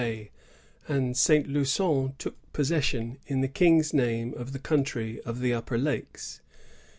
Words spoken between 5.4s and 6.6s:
the Upper Lakes.